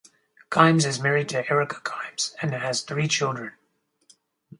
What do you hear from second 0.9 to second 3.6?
married to Erica Kimes and has three children.